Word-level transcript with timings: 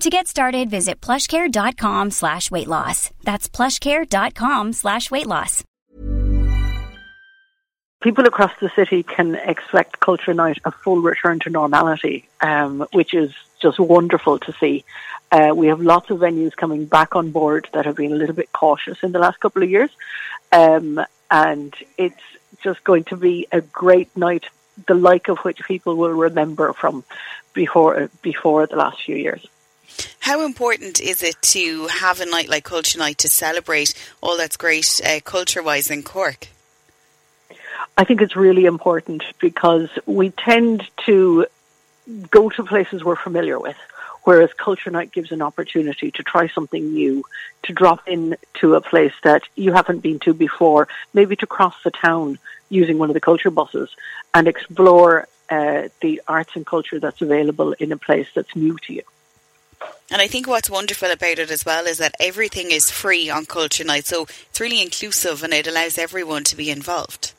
To 0.00 0.10
get 0.10 0.28
started, 0.28 0.68
visit 0.68 1.00
plushcare.com 1.00 2.10
slash 2.10 2.50
weight 2.50 2.68
loss. 2.68 3.10
That's 3.24 3.48
plushcare.com 3.48 4.74
slash 4.74 5.10
weight 5.10 5.26
loss. 5.26 5.64
People 8.02 8.26
across 8.26 8.52
the 8.60 8.70
city 8.76 9.02
can 9.02 9.34
expect 9.34 9.98
Culture 10.00 10.34
Night 10.34 10.58
a 10.66 10.70
full 10.70 11.00
return 11.00 11.40
to 11.40 11.50
normality, 11.50 12.28
um, 12.42 12.86
which 12.92 13.14
is 13.14 13.32
just 13.60 13.80
wonderful 13.80 14.38
to 14.40 14.52
see. 14.60 14.84
Uh, 15.32 15.54
we 15.56 15.68
have 15.68 15.80
lots 15.80 16.10
of 16.10 16.18
venues 16.18 16.54
coming 16.54 16.84
back 16.84 17.16
on 17.16 17.30
board 17.30 17.68
that 17.72 17.86
have 17.86 17.96
been 17.96 18.12
a 18.12 18.16
little 18.16 18.36
bit 18.36 18.52
cautious 18.52 19.02
in 19.02 19.12
the 19.12 19.18
last 19.18 19.40
couple 19.40 19.62
of 19.62 19.70
years. 19.70 19.90
Um, 20.52 21.00
and 21.30 21.74
it's 21.96 22.22
just 22.62 22.84
going 22.84 23.04
to 23.04 23.16
be 23.16 23.48
a 23.50 23.62
great 23.62 24.14
night, 24.14 24.44
the 24.86 24.94
like 24.94 25.28
of 25.28 25.38
which 25.38 25.64
people 25.66 25.96
will 25.96 26.12
remember 26.12 26.74
from 26.74 27.02
before 27.54 28.10
before 28.20 28.66
the 28.66 28.76
last 28.76 29.02
few 29.02 29.16
years. 29.16 29.44
How 30.26 30.44
important 30.44 31.00
is 31.00 31.22
it 31.22 31.40
to 31.54 31.86
have 31.86 32.20
a 32.20 32.26
night 32.26 32.48
like 32.48 32.64
Culture 32.64 32.98
Night 32.98 33.18
to 33.18 33.28
celebrate 33.28 33.94
all 34.20 34.36
that's 34.36 34.56
great 34.56 35.00
uh, 35.06 35.20
culture 35.20 35.62
wise 35.62 35.88
in 35.88 36.02
Cork? 36.02 36.48
I 37.96 38.02
think 38.02 38.20
it's 38.20 38.34
really 38.34 38.64
important 38.64 39.22
because 39.38 39.88
we 40.04 40.30
tend 40.30 40.82
to 41.04 41.46
go 42.28 42.50
to 42.50 42.64
places 42.64 43.04
we're 43.04 43.14
familiar 43.14 43.60
with, 43.60 43.76
whereas 44.24 44.52
Culture 44.52 44.90
Night 44.90 45.12
gives 45.12 45.30
an 45.30 45.42
opportunity 45.42 46.10
to 46.10 46.24
try 46.24 46.48
something 46.48 46.92
new, 46.92 47.22
to 47.62 47.72
drop 47.72 48.08
in 48.08 48.36
to 48.54 48.74
a 48.74 48.80
place 48.80 49.14
that 49.22 49.42
you 49.54 49.74
haven't 49.74 50.00
been 50.00 50.18
to 50.24 50.34
before, 50.34 50.88
maybe 51.14 51.36
to 51.36 51.46
cross 51.46 51.76
the 51.84 51.92
town 51.92 52.40
using 52.68 52.98
one 52.98 53.10
of 53.10 53.14
the 53.14 53.20
culture 53.20 53.52
buses 53.52 53.94
and 54.34 54.48
explore 54.48 55.28
uh, 55.50 55.86
the 56.00 56.20
arts 56.26 56.56
and 56.56 56.66
culture 56.66 56.98
that's 56.98 57.22
available 57.22 57.74
in 57.74 57.92
a 57.92 57.96
place 57.96 58.26
that's 58.34 58.56
new 58.56 58.76
to 58.78 58.92
you. 58.92 59.02
And 60.10 60.22
I 60.22 60.28
think 60.28 60.46
what's 60.46 60.70
wonderful 60.70 61.10
about 61.10 61.38
it 61.38 61.50
as 61.50 61.64
well 61.64 61.86
is 61.86 61.98
that 61.98 62.14
everything 62.20 62.70
is 62.70 62.90
free 62.90 63.28
on 63.28 63.44
Culture 63.44 63.84
Night. 63.84 64.06
So 64.06 64.22
it's 64.22 64.60
really 64.60 64.80
inclusive 64.80 65.42
and 65.42 65.52
it 65.52 65.66
allows 65.66 65.98
everyone 65.98 66.44
to 66.44 66.56
be 66.56 66.70
involved. 66.70 67.32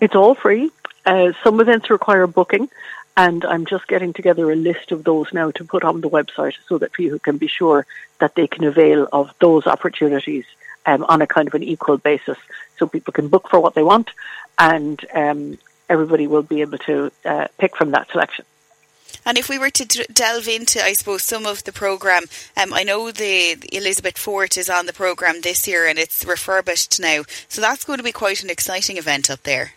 It's 0.00 0.14
all 0.14 0.34
free. 0.34 0.70
Uh, 1.04 1.32
some 1.44 1.60
events 1.60 1.90
require 1.90 2.26
booking, 2.26 2.68
and 3.16 3.44
I'm 3.44 3.66
just 3.66 3.86
getting 3.86 4.12
together 4.12 4.50
a 4.50 4.56
list 4.56 4.92
of 4.92 5.04
those 5.04 5.32
now 5.32 5.50
to 5.52 5.64
put 5.64 5.84
on 5.84 6.00
the 6.00 6.10
website 6.10 6.54
so 6.68 6.78
that 6.78 6.92
people 6.92 7.18
can 7.18 7.36
be 7.36 7.48
sure 7.48 7.86
that 8.18 8.34
they 8.34 8.46
can 8.46 8.64
avail 8.64 9.08
of 9.12 9.30
those 9.40 9.66
opportunities 9.66 10.44
um, 10.86 11.04
on 11.04 11.20
a 11.20 11.26
kind 11.26 11.48
of 11.48 11.54
an 11.54 11.62
equal 11.62 11.98
basis. 11.98 12.38
So 12.78 12.86
people 12.86 13.12
can 13.12 13.28
book 13.28 13.48
for 13.48 13.60
what 13.60 13.74
they 13.74 13.82
want, 13.82 14.10
and 14.58 15.04
um, 15.14 15.58
everybody 15.88 16.26
will 16.26 16.42
be 16.42 16.60
able 16.60 16.78
to 16.78 17.10
uh, 17.24 17.48
pick 17.58 17.76
from 17.76 17.90
that 17.90 18.10
selection. 18.10 18.44
And 19.24 19.38
if 19.38 19.48
we 19.48 19.58
were 19.58 19.70
to 19.70 19.84
d- 19.84 20.06
delve 20.12 20.48
into, 20.48 20.82
I 20.82 20.92
suppose, 20.92 21.22
some 21.22 21.46
of 21.46 21.64
the 21.64 21.72
program, 21.72 22.24
um, 22.56 22.72
I 22.72 22.82
know 22.82 23.10
the, 23.10 23.54
the 23.54 23.76
Elizabeth 23.76 24.18
Fort 24.18 24.56
is 24.56 24.70
on 24.70 24.86
the 24.86 24.92
program 24.92 25.40
this 25.40 25.66
year, 25.68 25.86
and 25.86 25.98
it's 25.98 26.24
refurbished 26.24 27.00
now, 27.00 27.22
so 27.48 27.60
that's 27.60 27.84
going 27.84 27.98
to 27.98 28.02
be 28.02 28.12
quite 28.12 28.42
an 28.42 28.50
exciting 28.50 28.96
event 28.96 29.30
up 29.30 29.42
there. 29.42 29.72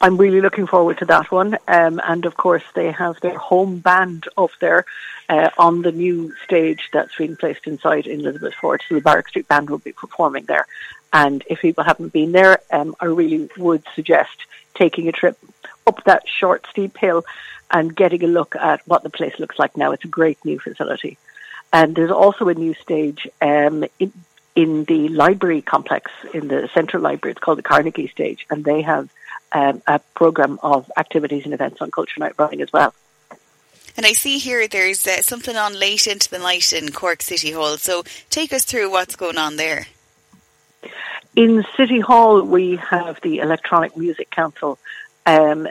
I'm 0.00 0.16
really 0.16 0.40
looking 0.40 0.66
forward 0.66 0.98
to 0.98 1.04
that 1.06 1.30
one, 1.30 1.56
um, 1.68 2.00
and 2.02 2.24
of 2.26 2.36
course 2.36 2.64
they 2.74 2.90
have 2.90 3.20
their 3.20 3.38
home 3.38 3.78
band 3.78 4.26
up 4.36 4.50
there 4.60 4.84
uh, 5.28 5.50
on 5.58 5.82
the 5.82 5.92
new 5.92 6.34
stage 6.44 6.88
that's 6.92 7.16
been 7.16 7.36
placed 7.36 7.66
inside 7.66 8.06
in 8.06 8.20
Elizabeth 8.20 8.54
Fort. 8.54 8.82
So 8.88 8.96
the 8.96 9.00
Barrack 9.00 9.28
Street 9.28 9.46
Band 9.46 9.70
will 9.70 9.78
be 9.78 9.92
performing 9.92 10.44
there, 10.46 10.66
and 11.12 11.42
if 11.48 11.60
people 11.60 11.84
haven't 11.84 12.12
been 12.12 12.32
there, 12.32 12.60
um, 12.70 12.94
I 13.00 13.06
really 13.06 13.48
would 13.56 13.82
suggest 13.94 14.46
taking 14.74 15.08
a 15.08 15.12
trip 15.12 15.38
up 15.86 16.04
that 16.04 16.28
short 16.28 16.66
steep 16.70 16.96
hill 16.96 17.24
and 17.70 17.94
getting 17.94 18.22
a 18.24 18.26
look 18.26 18.56
at 18.56 18.86
what 18.86 19.02
the 19.02 19.10
place 19.10 19.38
looks 19.38 19.58
like 19.58 19.76
now. 19.76 19.92
It's 19.92 20.04
a 20.04 20.08
great 20.08 20.44
new 20.44 20.58
facility. 20.58 21.18
And 21.72 21.94
there's 21.94 22.10
also 22.10 22.48
a 22.48 22.54
new 22.54 22.74
stage 22.74 23.28
um, 23.40 23.84
in, 23.98 24.12
in 24.56 24.84
the 24.84 25.08
library 25.08 25.62
complex 25.62 26.10
in 26.34 26.48
the 26.48 26.68
central 26.74 27.02
library. 27.02 27.32
It's 27.32 27.40
called 27.40 27.58
the 27.58 27.62
Carnegie 27.62 28.08
Stage, 28.08 28.46
and 28.50 28.64
they 28.64 28.82
have 28.82 29.08
um, 29.52 29.82
a 29.86 30.00
program 30.14 30.58
of 30.62 30.90
activities 30.96 31.44
and 31.44 31.54
events 31.54 31.80
on 31.80 31.90
Culture 31.90 32.18
Night 32.18 32.34
running 32.38 32.60
as 32.60 32.72
well. 32.72 32.92
And 33.96 34.06
I 34.06 34.12
see 34.12 34.38
here 34.38 34.66
there's 34.66 35.06
uh, 35.06 35.22
something 35.22 35.56
on 35.56 35.78
late 35.78 36.06
into 36.06 36.30
the 36.30 36.38
night 36.38 36.72
in 36.72 36.90
Cork 36.90 37.22
City 37.22 37.52
Hall. 37.52 37.76
So 37.76 38.04
take 38.30 38.52
us 38.52 38.64
through 38.64 38.90
what's 38.90 39.16
going 39.16 39.38
on 39.38 39.56
there. 39.56 39.86
In 41.36 41.64
City 41.76 42.00
Hall, 42.00 42.42
we 42.42 42.76
have 42.76 43.20
the 43.20 43.38
Electronic 43.38 43.96
Music 43.96 44.30
Council 44.30 44.78
um, 45.26 45.68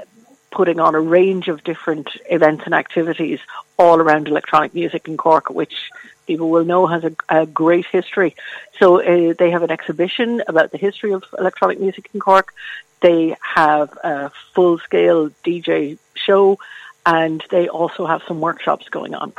putting 0.51 0.79
on 0.79 0.95
a 0.95 0.99
range 0.99 1.49
of 1.49 1.63
different 1.63 2.09
events 2.29 2.63
and 2.65 2.73
activities 2.73 3.39
all 3.77 3.99
around 3.99 4.27
electronic 4.27 4.73
music 4.73 5.07
in 5.07 5.17
Cork, 5.17 5.49
which 5.49 5.91
people 6.27 6.49
will 6.49 6.63
know 6.63 6.87
has 6.87 7.03
a, 7.03 7.13
a 7.27 7.45
great 7.45 7.85
history. 7.87 8.35
So 8.79 9.01
uh, 9.01 9.33
they 9.37 9.51
have 9.51 9.63
an 9.63 9.71
exhibition 9.71 10.41
about 10.47 10.71
the 10.71 10.77
history 10.77 11.11
of 11.11 11.23
electronic 11.37 11.79
music 11.79 12.09
in 12.13 12.21
Cork. 12.21 12.53
They 13.01 13.35
have 13.41 13.91
a 14.03 14.31
full 14.53 14.79
scale 14.79 15.29
DJ 15.45 15.97
show 16.15 16.57
and 17.05 17.43
they 17.49 17.67
also 17.67 18.05
have 18.05 18.21
some 18.27 18.39
workshops 18.39 18.87
going 18.89 19.13
on. 19.13 19.33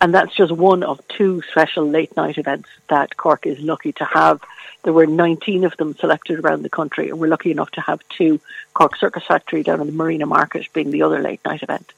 And 0.00 0.14
that's 0.14 0.34
just 0.34 0.50
one 0.52 0.82
of 0.82 1.06
two 1.08 1.42
special 1.50 1.86
late 1.86 2.16
night 2.16 2.38
events 2.38 2.68
that 2.88 3.16
Cork 3.16 3.46
is 3.46 3.58
lucky 3.60 3.92
to 3.92 4.04
have. 4.04 4.40
There 4.82 4.94
were 4.94 5.06
19 5.06 5.64
of 5.64 5.76
them 5.76 5.94
selected 5.96 6.40
around 6.40 6.62
the 6.62 6.70
country, 6.70 7.10
and 7.10 7.18
we're 7.18 7.28
lucky 7.28 7.50
enough 7.50 7.70
to 7.72 7.82
have 7.82 8.00
two 8.08 8.40
Cork 8.72 8.96
Circus 8.96 9.24
Factory 9.26 9.62
down 9.62 9.80
in 9.80 9.86
the 9.86 9.92
Marina 9.92 10.24
Market 10.24 10.72
being 10.72 10.90
the 10.90 11.02
other 11.02 11.20
late 11.20 11.40
night 11.44 11.62
event. 11.62 11.92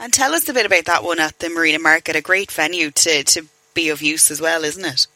And 0.00 0.12
tell 0.12 0.34
us 0.34 0.48
a 0.48 0.52
bit 0.52 0.66
about 0.66 0.86
that 0.86 1.04
one 1.04 1.20
at 1.20 1.38
the 1.38 1.48
Marina 1.50 1.78
Market, 1.78 2.16
a 2.16 2.20
great 2.20 2.50
venue 2.50 2.90
to, 2.90 3.22
to 3.22 3.46
be 3.74 3.90
of 3.90 4.02
use 4.02 4.32
as 4.32 4.40
well, 4.40 4.64
isn't 4.64 4.84
it? 4.84 5.06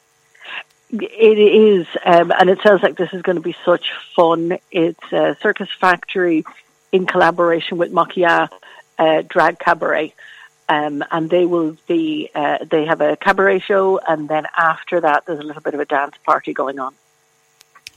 It 0.93 1.38
is, 1.38 1.88
um, 2.05 2.31
and 2.31 2.49
it 2.49 2.60
sounds 2.62 2.84
like 2.84 2.97
this 2.97 3.12
is 3.12 3.22
going 3.22 3.34
to 3.34 3.43
be 3.43 3.56
such 3.65 3.91
fun. 4.15 4.59
It's 4.71 5.12
a 5.12 5.37
Circus 5.41 5.69
Factory 5.81 6.44
in 6.93 7.06
collaboration 7.06 7.78
with 7.78 7.93
Makia 7.93 8.49
uh, 8.97 9.22
Drag 9.22 9.59
Cabaret. 9.59 10.15
Um, 10.69 11.04
and 11.10 11.31
they 11.31 11.47
will 11.47 11.77
be, 11.87 12.31
uh, 12.34 12.59
they 12.69 12.87
have 12.87 13.00
a 13.00 13.16
cabaret 13.16 13.60
show, 13.60 13.99
and 13.99 14.28
then 14.28 14.47
after 14.56 15.00
that, 15.00 15.25
there's 15.25 15.38
a 15.38 15.44
little 15.44 15.62
bit 15.62 15.75
of 15.75 15.81
a 15.81 15.84
dance 15.84 16.16
party 16.25 16.53
going 16.53 16.81
on. 16.81 16.94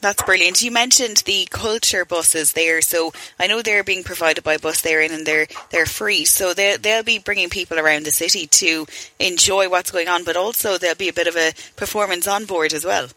That's 0.01 0.23
brilliant. 0.23 0.61
You 0.61 0.71
mentioned 0.71 1.17
the 1.25 1.45
culture 1.51 2.05
buses 2.05 2.53
there, 2.53 2.81
so 2.81 3.11
I 3.37 3.47
know 3.47 3.61
they're 3.61 3.83
being 3.83 4.03
provided 4.03 4.45
by 4.45 4.55
Bus 4.55 4.81
Éireann 4.83 5.11
and 5.11 5.25
they're 5.25 5.47
they're 5.71 5.85
free. 5.85 6.23
So 6.23 6.53
they 6.53 6.77
they'll 6.77 7.03
be 7.03 7.19
bringing 7.19 7.49
people 7.49 7.77
around 7.77 8.05
the 8.05 8.11
city 8.11 8.47
to 8.47 8.87
enjoy 9.19 9.67
what's 9.67 9.91
going 9.91 10.07
on, 10.07 10.23
but 10.23 10.37
also 10.37 10.77
there'll 10.77 10.95
be 10.95 11.09
a 11.09 11.13
bit 11.13 11.27
of 11.27 11.35
a 11.35 11.53
performance 11.75 12.29
on 12.29 12.45
board 12.45 12.71
as 12.71 12.85
well. 12.85 13.09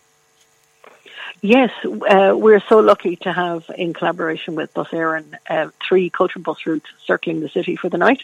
Yes, 1.44 1.72
uh, 1.84 2.34
we're 2.36 2.62
so 2.68 2.78
lucky 2.78 3.16
to 3.16 3.32
have, 3.32 3.68
in 3.76 3.94
collaboration 3.94 4.54
with 4.54 4.72
Bus 4.72 4.86
Éireann, 4.90 5.34
uh, 5.50 5.70
three 5.86 6.08
culture 6.08 6.38
bus 6.38 6.64
routes 6.64 6.86
circling 7.04 7.40
the 7.40 7.48
city 7.48 7.74
for 7.74 7.88
the 7.88 7.98
night. 7.98 8.22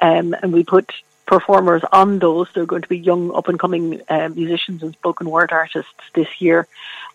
Um, 0.00 0.34
and 0.34 0.52
we 0.52 0.62
put 0.62 0.92
performers 1.24 1.82
on 1.90 2.18
those. 2.18 2.48
They're 2.52 2.66
going 2.66 2.82
to 2.82 2.88
be 2.88 2.98
young, 2.98 3.34
up 3.34 3.48
and 3.48 3.58
coming 3.58 4.02
uh, 4.06 4.28
musicians 4.28 4.82
and 4.82 4.92
spoken 4.92 5.30
word 5.30 5.50
artists 5.50 5.94
this 6.14 6.42
year. 6.42 6.68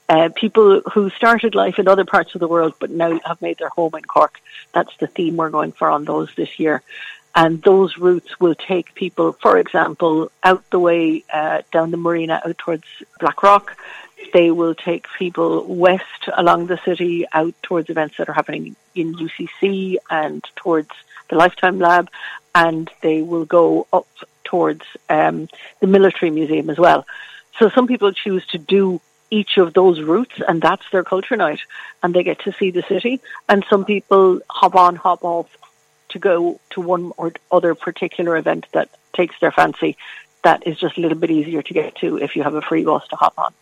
Uh, 0.10 0.30
people 0.36 0.82
who 0.92 1.12
started 1.12 1.54
life 1.54 1.78
in 1.78 1.88
other 1.88 2.06
parts 2.06 2.34
of 2.34 2.40
the 2.40 2.48
world 2.48 2.74
but 2.80 2.90
now 2.90 3.20
have 3.24 3.40
made 3.40 3.60
their 3.60 3.70
home 3.70 3.94
in 3.94 4.06
Cork. 4.06 4.40
That's 4.74 4.98
the 4.98 5.06
theme 5.06 5.36
we're 5.38 5.52
going 5.52 5.72
for 5.72 5.88
on 5.88 6.04
those 6.06 6.34
this 6.36 6.58
year. 6.58 6.82
And 7.36 7.62
those 7.62 8.00
routes 8.00 8.40
will 8.40 8.56
take 8.56 8.96
people, 8.96 9.34
for 9.34 9.60
example, 9.60 10.32
out 10.42 10.68
the 10.72 10.80
way 10.80 11.24
uh, 11.32 11.62
down 11.72 11.92
the 11.92 11.98
marina 11.98 12.42
out 12.44 12.58
towards 12.58 12.86
Blackrock. 13.20 13.78
They 14.34 14.52
will 14.52 14.76
take 14.76 15.06
people 15.18 15.66
west 15.66 16.30
along 16.34 16.68
the 16.68 16.80
city 16.84 17.26
out 17.34 17.54
towards 17.62 17.90
events 17.90 18.18
that 18.18 18.30
are 18.30 18.34
happening 18.34 18.76
in 18.96 19.16
UCC 19.16 19.98
and 20.10 20.44
towards 20.56 20.90
the 21.30 21.36
Lifetime 21.36 21.80
Lab, 21.80 22.10
and 22.56 22.90
they 23.02 23.22
will 23.22 23.46
go 23.46 23.88
up 23.92 24.08
towards 24.44 24.84
um, 25.10 25.48
the 25.80 25.88
Military 25.88 26.32
Museum 26.32 26.70
as 26.70 26.78
well. 26.78 27.06
So 27.60 27.70
some 27.70 27.88
people 27.88 28.12
choose 28.12 28.46
to 28.48 28.58
do 28.58 29.02
each 29.30 29.58
of 29.58 29.74
those 29.74 30.02
routes, 30.02 30.42
and 30.48 30.62
that's 30.62 30.90
their 30.92 31.04
culture 31.04 31.36
night, 31.36 31.60
and 32.02 32.14
they 32.14 32.24
get 32.24 32.40
to 32.40 32.54
see 32.54 32.72
the 32.72 32.84
city. 32.84 33.20
And 33.50 33.66
some 33.70 33.84
people 33.86 34.40
hop 34.50 34.76
on, 34.76 34.96
hop 34.96 35.24
off 35.24 35.50
to 36.10 36.20
go 36.20 36.60
to 36.72 36.82
one 36.82 37.12
or 37.18 37.34
other 37.52 37.76
particular 37.76 38.38
event 38.38 38.68
that 38.72 38.90
takes 39.14 39.38
their 39.40 39.52
fancy. 39.52 39.98
That 40.44 40.66
is 40.66 40.80
just 40.80 40.98
a 40.98 41.02
little 41.02 41.18
bit 41.18 41.32
easier 41.32 41.62
to 41.62 41.74
get 41.74 41.96
to 41.96 42.18
if 42.18 42.36
you 42.36 42.44
have 42.44 42.56
a 42.56 42.62
free 42.62 42.86
bus 42.86 43.06
to 43.10 43.16
hop 43.16 43.34
on. 43.38 43.54